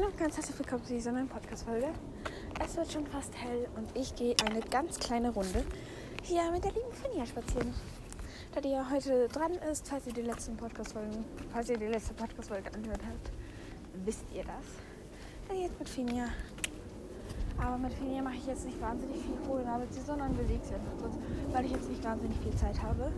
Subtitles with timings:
[0.00, 1.88] Hallo und ganz herzlich willkommen zu dieser neuen Podcast-Folge.
[2.64, 5.62] Es wird schon fast hell und ich gehe eine ganz kleine Runde
[6.22, 7.74] hier mit der lieben Finja spazieren.
[8.54, 12.14] Da die ja heute dran ist, falls ihr die letzten Podcast-Folgen, falls ihr die letzte
[12.14, 13.30] Podcast-Folge angehört habt,
[14.06, 14.64] wisst ihr das.
[15.48, 16.28] Dann jetzt mit Finja.
[17.58, 19.36] Aber mit Finja mache ich jetzt nicht wahnsinnig viel
[19.90, 23.12] sie, sondern bewege sie einfach weil ich jetzt nicht wahnsinnig viel Zeit habe.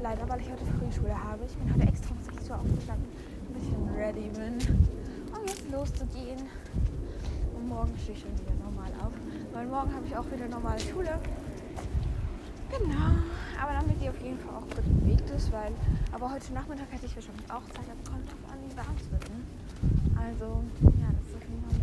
[0.00, 1.44] Leider, weil ich heute Frühschule habe.
[1.44, 3.08] Ich bin heute extra um 6 Uhr aufgestanden,
[3.48, 4.99] ein bisschen ready bin
[5.40, 6.48] um jetzt loszugehen.
[7.56, 9.12] Und morgen stehe ich schon wieder normal auf.
[9.52, 11.18] Weil morgen habe ich auch wieder normale Schule.
[12.70, 13.10] Genau.
[13.60, 15.72] Aber damit die auf jeden Fall auch gut bewegt ist, weil.
[16.12, 19.10] Aber heute Nachmittag hätte ich wahrscheinlich auch Zeit, aber kommt drauf an, wie warm es
[19.10, 19.28] wird.
[19.28, 19.40] Ne?
[20.16, 20.62] Also,
[21.00, 21.80] ja, das ist auf jeden Fall.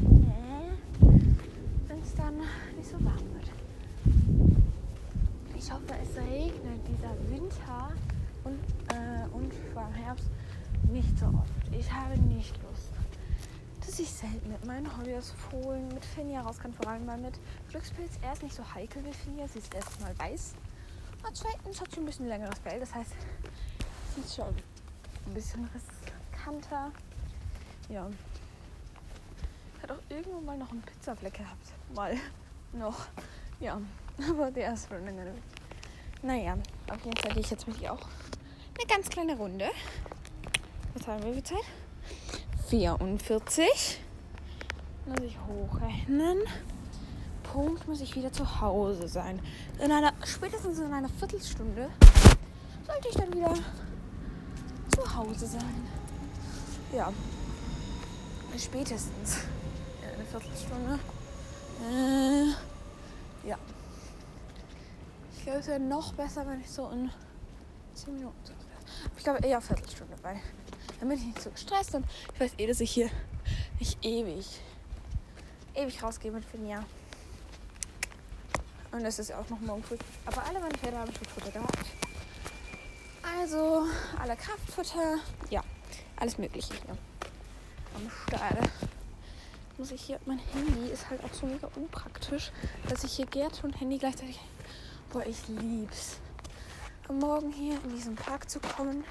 [1.88, 2.38] Wenn es dann
[2.76, 3.52] nicht so warm wird.
[5.58, 7.92] Ich hoffe, es regnet dieser Winter
[8.46, 8.60] und,
[8.96, 10.30] äh, und vor allem Herbst
[10.92, 11.52] nicht so oft.
[11.78, 12.77] Ich habe nicht Lust
[13.88, 17.40] dass ich selten mit meinen Hobbys Fohlen mit Finja raus kann, vor allem mal mit
[17.70, 18.12] Glückspilz.
[18.22, 20.56] Er ist nicht so heikel wie Finja, sie ist erstmal weiß.
[21.25, 23.12] Und zweitens hat sie ein bisschen längeres Fell, das heißt,
[24.14, 24.53] sie ist schon
[25.25, 26.92] ein bisschen riskanter.
[27.88, 28.09] Ja.
[29.81, 31.73] Hat auch irgendwo mal noch einen Pizzafleck gehabt.
[31.95, 32.17] Mal
[32.73, 33.08] noch.
[33.62, 33.80] Ja,
[34.30, 35.31] aber der ist schon länger.
[36.22, 36.58] Naja,
[36.92, 38.09] auf jeden Fall gehe ich jetzt mit ihr auch
[38.78, 39.69] eine ganz kleine Runde.
[40.94, 41.64] Was haben wir für Zeit?
[42.68, 44.02] 44.
[45.06, 46.40] Muss ich hochrechnen.
[47.44, 49.40] Punkt muss ich wieder zu Hause sein.
[49.80, 51.90] In einer, spätestens in einer Viertelstunde
[52.86, 53.54] sollte ich dann wieder
[54.94, 55.88] zu Hause sein.
[56.94, 57.14] Ja.
[58.58, 59.38] Spätestens
[60.02, 61.00] in einer Viertelstunde.
[61.90, 63.58] Äh, ja.
[65.38, 67.09] Ich glaube, es wäre noch besser, wenn ich so in
[67.94, 68.36] 10 Minuten.
[69.16, 70.42] Ich glaube eher Viertelstunde, weil
[71.00, 73.09] bin ich nicht so gestresst und ich weiß eh, dass ich hier
[73.80, 74.45] nicht ewig,
[75.76, 76.84] ewig rausgehe mit Finja.
[78.92, 79.98] Und es ist ja auch noch morgen früh.
[80.25, 81.86] Aber alle meine Pferde haben schon Futter gehabt.
[83.40, 83.85] Also
[84.19, 85.18] alle Kraftfutter,
[85.50, 85.63] ja,
[86.16, 86.97] alles Mögliche hier
[87.96, 88.58] am Stall.
[89.78, 92.52] Muss ich hier, mein Handy ist halt auch so mega unpraktisch,
[92.90, 94.40] dass ich hier Gerd und Handy gleichzeitig.
[95.12, 96.18] Boah, ich lieb's.
[97.08, 99.03] Am Morgen hier in diesen Park zu kommen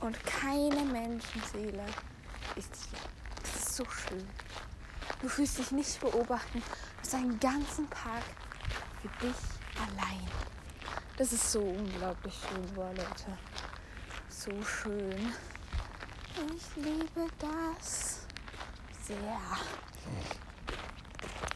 [0.00, 1.84] und keine Menschenseele
[2.56, 2.98] ist hier.
[3.42, 4.28] Das ist so schön.
[5.20, 6.60] Du fühlst dich nicht beobachten.
[6.60, 8.24] Du hast einen ganzen Park
[9.02, 9.36] für dich
[9.76, 10.26] allein.
[11.16, 13.38] Das ist so unglaublich schön, boah, Leute.
[14.28, 15.32] So schön.
[16.56, 18.20] Ich liebe das
[19.02, 19.40] sehr.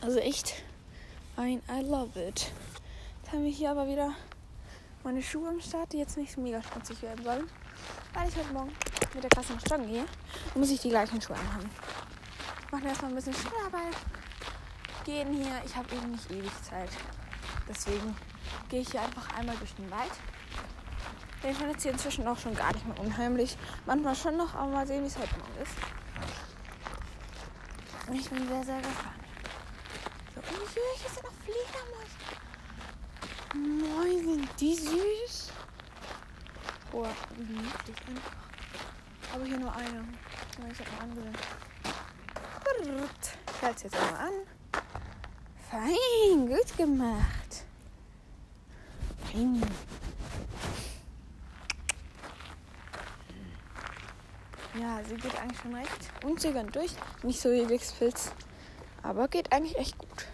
[0.01, 0.55] Also echt
[1.37, 2.51] ein I love it.
[3.23, 4.13] Jetzt haben wir hier aber wieder
[5.05, 7.49] meine Schuhe am Start, die jetzt nicht mega schmutzig werden sollen
[8.15, 8.73] weil ich heute Morgen
[9.15, 10.05] mit der Klasse nach Joggen gehe,
[10.55, 11.69] muss ich die gleichen Schuhe anhaben.
[12.71, 13.97] Machen erstmal ein bisschen Schularbeit.
[15.05, 16.91] Gehen hier, ich habe eben nicht ewig Zeit.
[17.69, 18.17] Deswegen
[18.69, 20.13] gehe ich hier einfach einmal durch den Wald.
[21.43, 23.57] Den fand jetzt hier inzwischen auch schon gar nicht mehr unheimlich.
[23.85, 25.73] Manchmal schon noch, aber mal sehen, wie es heute morgen ist.
[28.09, 29.23] Und ich bin sehr, sehr gespannt.
[30.35, 32.52] So, und hier sind noch Fledermäuse.
[33.55, 35.53] Moin, sind die süß.
[36.93, 38.33] Oh, niedlich einfach.
[39.35, 40.05] Aber hier nur eine.
[40.71, 41.33] Ich habe noch andere.
[42.83, 44.33] Ich halte es jetzt einmal an.
[45.71, 47.65] Fein, gut gemacht.
[49.31, 49.63] Fein.
[54.81, 56.93] Ja, sie geht eigentlich schon recht unzögernd durch.
[57.23, 58.33] Nicht so wie Glückspilz.
[59.03, 60.27] Aber geht eigentlich echt gut.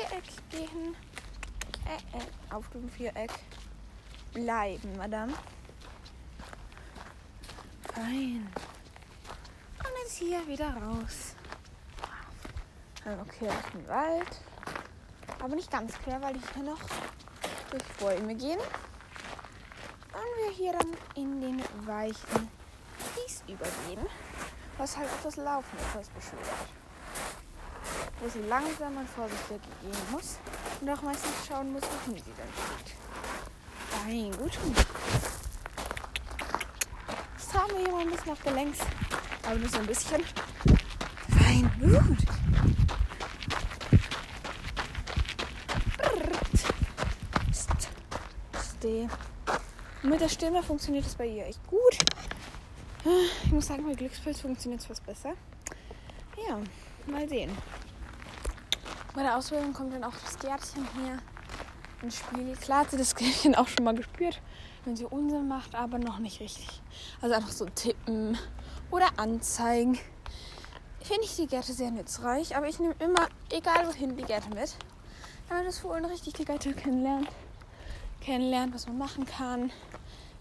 [0.00, 0.96] Viereck gehen.
[1.86, 3.32] Äh, äh, auf dem Viereck
[4.32, 5.32] bleiben, Madame.
[7.92, 8.48] Fein.
[9.78, 11.34] Und jetzt hier wieder raus.
[13.04, 14.40] Dann okay durch den Wald.
[15.42, 16.80] Aber nicht ganz quer, weil ich hier noch
[17.70, 18.60] durch Bäume gehen.
[20.12, 22.48] Und wir hier dann in den weichen
[23.14, 24.06] Kies übergehen.
[24.78, 26.79] Was halt auch das Laufen etwas beschwert.
[28.20, 30.38] Wo sie langsam und vorsichtig gehen muss.
[30.80, 32.94] Und auch meistens schauen muss, wohin sie dann steht.
[33.88, 34.58] Fein, gut.
[37.38, 38.78] Jetzt haben wir hier mal ein bisschen auf der Längs.
[39.44, 40.22] Aber nur so ein bisschen.
[41.30, 42.30] Fein, gut.
[50.02, 51.98] Mit der Stimme funktioniert es bei ihr echt gut.
[53.44, 55.34] Ich muss sagen, mit Glückspilz funktioniert es fast besser.
[56.48, 56.58] Ja,
[57.06, 57.56] mal sehen.
[59.12, 61.18] Bei der Ausbildung kommt dann auch das Gärtchen hier
[62.00, 62.54] ins Spiel.
[62.56, 64.40] Klar hat sie das Gärtchen auch schon mal gespürt,
[64.84, 66.80] wenn sie Unsinn macht, aber noch nicht richtig.
[67.20, 68.38] Also einfach so tippen
[68.90, 69.98] oder anzeigen.
[71.02, 74.76] finde ich die Gärte sehr nützreich, aber ich nehme immer, egal wohin, die Gärte mit.
[75.48, 77.28] Man das Fohlen richtig die Gärte kennenlernt,
[78.20, 79.72] kennenlernt, was man machen kann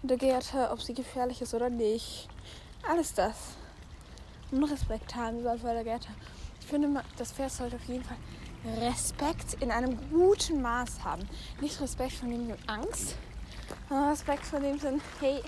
[0.04, 2.30] in der Gärte, ob sie gefährlich ist oder nicht.
[2.88, 3.36] Alles das.
[4.52, 6.10] Und Respekt haben über vor der Gärte.
[6.62, 8.18] Ich finde, das Pferd sollte auf jeden Fall
[8.66, 11.28] Respekt in einem guten Maß haben.
[11.62, 13.16] Nicht Respekt von dem Sinn Angst,
[13.88, 15.42] sondern Respekt von dem Sinn, hey,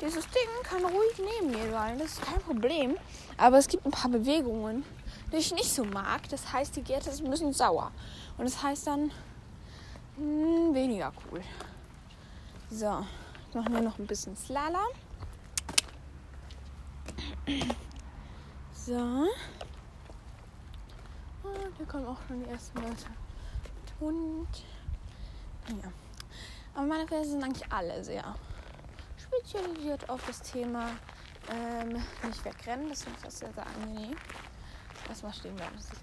[0.00, 2.96] dieses Ding kann ruhig neben mir sein, das ist kein Problem.
[3.36, 4.84] Aber es gibt ein paar Bewegungen,
[5.32, 6.28] die ich nicht so mag.
[6.30, 7.90] Das heißt, die Gärte ist ein bisschen sauer.
[8.36, 9.10] Und das heißt dann
[10.16, 11.42] mh, hm, weniger cool.
[12.70, 13.04] So,
[13.54, 14.80] machen wir noch ein bisschen Slalom.
[18.72, 19.26] So.
[21.78, 23.06] Hier kommen auch schon die ersten Leute.
[24.00, 24.48] Und
[25.68, 25.90] ja.
[26.74, 28.34] Aber meine Pferde sind eigentlich alle sehr
[29.16, 30.90] spezialisiert auf das Thema
[31.50, 32.88] ähm, nicht wegrennen.
[32.88, 34.16] Das finde ich sehr, sehr angenehm.
[35.08, 36.02] Erstmal stehen bleiben, das ist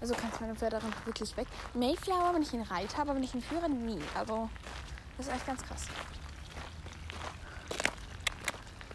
[0.00, 1.48] Also kannst meine Pferde dann wirklich weg.
[1.74, 4.00] Mayflower, wenn ich ihn Reiter habe, aber wenn ich ihn führe, nie.
[4.14, 4.48] Also,
[5.18, 5.86] das ist echt ganz krass.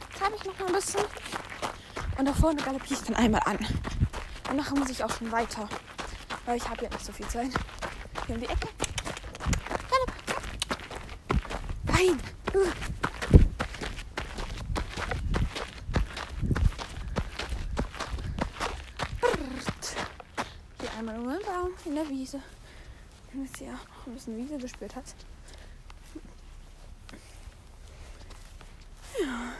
[0.10, 1.04] Jetzt habe ich noch mal ein bisschen.
[2.18, 3.60] Und da vorne galoppiere ich dann einmal an.
[4.50, 5.70] Und nachher muss ich auch schon weiter.
[6.46, 7.52] Weil ich habe ja nicht so viel Zeit.
[8.26, 8.68] Hier um die Ecke.
[11.86, 12.20] Nein!
[20.80, 22.42] Hier einmal um den Baum in der Wiese.
[23.32, 25.04] Damit sie auch ein bisschen Wiese gespürt hat.
[29.22, 29.54] Ja.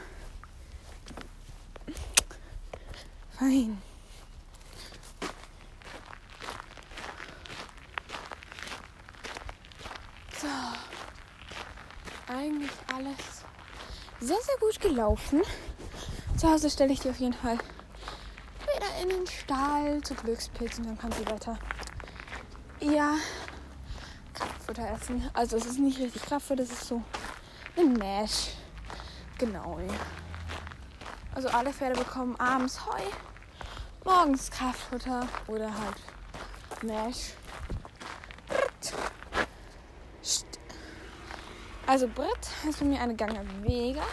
[3.38, 3.80] Fein.
[10.40, 10.48] So.
[12.26, 13.44] Eigentlich alles
[14.20, 15.42] sehr, sehr gut gelaufen.
[16.36, 20.84] Zu Hause stelle ich die auf jeden Fall wieder in den Stall zu Glückspilzen.
[20.84, 21.58] Dann kann sie weiter
[22.80, 23.14] ja
[24.34, 25.28] Kraftfutter essen.
[25.32, 27.02] Also es ist nicht richtig Kraftfutter, das ist so
[27.76, 28.50] ein Mesh.
[29.38, 29.78] Genau.
[31.34, 33.02] Also alle Pferde bekommen abends Heu
[34.04, 37.34] morgens Kraftfutter oder halt Mesh.
[41.90, 42.28] Also Brit
[42.64, 44.04] heißt bei mir eine Gange Vega.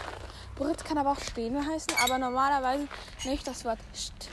[0.55, 2.87] Brit kann aber auch stehen heißen, aber normalerweise
[3.23, 4.31] nicht das Wort St.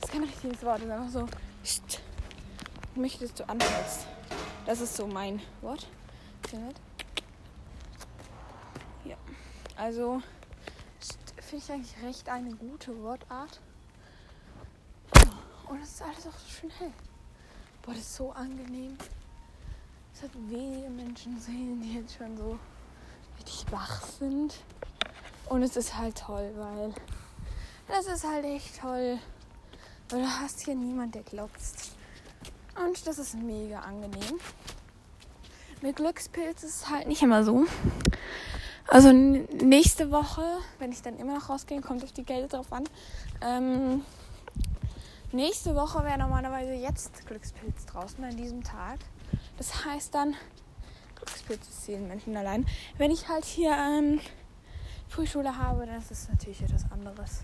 [0.00, 1.28] Das ist kein richtiges Wort, das ist einfach so
[1.62, 2.00] St.
[2.94, 4.06] Möchtest du anders?
[4.64, 5.86] Das ist so mein Wort.
[9.04, 9.18] Ja.
[9.76, 10.22] Also
[11.42, 13.60] finde ich eigentlich recht eine gute Wortart.
[15.68, 16.92] Und es ist alles auch so schön hell.
[17.82, 18.96] Boah, das ist so angenehm.
[20.14, 22.58] Es hat wenige Menschen sehen, die jetzt schon so
[23.38, 24.54] richtig wach sind.
[25.48, 26.92] Und es ist halt toll, weil
[27.88, 29.18] das ist halt echt toll.
[30.10, 31.92] Weil du hast hier niemand, der glotzt.
[32.76, 34.38] Und das ist mega angenehm.
[35.80, 37.64] Mit Glückspilz ist es halt nicht immer so.
[38.86, 40.42] Also nächste Woche,
[40.78, 42.84] wenn ich dann immer noch rausgehe, kommt auf die Geld drauf an.
[43.42, 44.02] Ähm,
[45.30, 48.98] Nächste Woche wäre normalerweise jetzt Glückspilz draußen an diesem Tag.
[49.58, 50.34] Das heißt dann,
[51.28, 52.66] Glückspilze zählen Menschen allein.
[52.96, 54.20] Wenn ich halt hier ähm,
[55.08, 57.42] Frühschule habe, dann ist es natürlich etwas anderes.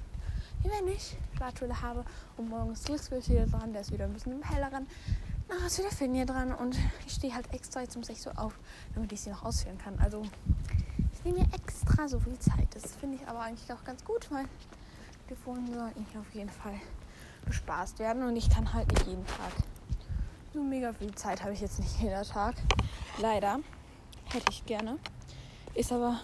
[0.62, 2.04] Wie wenn ich Schwarzschule habe
[2.36, 4.86] und morgens Glückspilz wieder dran, der ist wieder ein bisschen im helleren.
[5.48, 8.58] Nachher ist wieder Finja dran und ich stehe halt extra jetzt um 6 Uhr auf,
[8.94, 9.98] damit ich sie noch ausführen kann.
[9.98, 10.22] Also
[11.12, 12.68] ich nehme mir extra so viel Zeit.
[12.72, 14.46] Das finde ich aber eigentlich auch ganz gut, weil
[15.28, 16.80] die Fohlen sollten hier auf jeden Fall
[17.44, 19.52] bespaßt werden und ich kann halt nicht jeden Tag.
[20.54, 22.54] So mega viel Zeit habe ich jetzt nicht jeder Tag.
[23.18, 23.60] Leider.
[24.32, 24.98] Hätte ich gerne.
[25.74, 26.20] Ist aber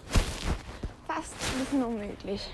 [1.07, 2.49] fast ein bisschen unmöglich.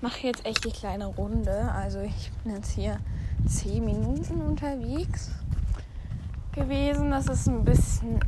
[0.00, 1.72] Mache jetzt echt die kleine Runde.
[1.72, 2.98] Also ich bin jetzt hier
[3.46, 5.30] 10 Minuten unterwegs
[6.52, 7.10] gewesen.
[7.10, 8.20] Das ist ein bisschen.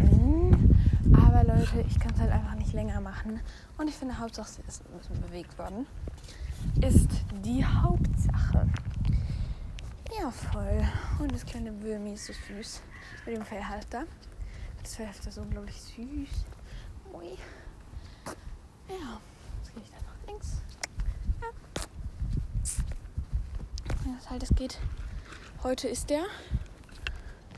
[1.14, 3.40] Aber Leute, ich kann es halt einfach nicht länger machen.
[3.76, 5.86] Und ich finde, Hauptsache, sie ist ein bisschen bewegt worden.
[6.80, 7.10] Ist
[7.44, 8.66] die Hauptsache.
[10.18, 10.82] Ja, voll.
[11.18, 12.80] Und das kleine Würmi ist so süß.
[13.26, 14.04] Mit dem Fellhalter.
[14.86, 16.44] Das Fellhalter ist unglaublich süß.
[17.12, 17.36] Ui.
[18.88, 19.20] Ja,
[19.58, 20.62] jetzt gehe ich dann nach links.
[21.42, 21.48] Ja.
[24.16, 24.78] Das halt, es geht.
[25.64, 26.22] Heute ist der.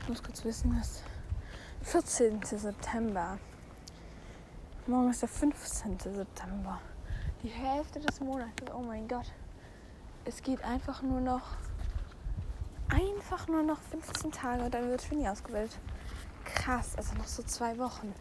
[0.01, 1.03] Ich muss kurz wissen, das
[1.83, 2.41] 14.
[2.41, 3.37] September.
[4.87, 5.99] Morgen ist der 15.
[5.99, 6.81] September.
[7.43, 8.53] Die Hälfte des Monats.
[8.73, 9.31] Oh mein Gott.
[10.25, 11.57] Es geht einfach nur noch
[12.89, 15.77] einfach nur noch 15 Tage und dann wird Finny ausgewählt.
[16.55, 18.13] Krass, also noch so zwei Wochen.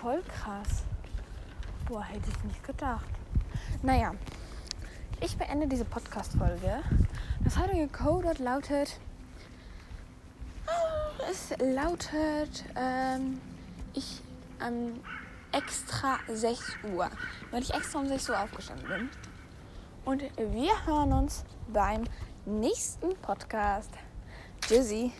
[0.00, 0.84] Voll krass.
[1.86, 3.04] Boah, hätte ich nicht gedacht.
[3.82, 4.14] Naja,
[5.20, 6.82] ich beende diese Podcast-Folge.
[7.44, 8.98] Das heutige Codewort lautet.
[10.66, 12.64] Oh, es lautet.
[12.76, 13.40] Ähm,
[13.92, 14.22] ich
[14.62, 15.00] ähm,
[15.52, 17.10] extra 6 Uhr.
[17.50, 19.10] Weil ich extra um 6 Uhr aufgestanden bin.
[20.04, 22.04] Und wir hören uns beim
[22.46, 23.90] nächsten Podcast.
[24.62, 25.12] Tschüssi.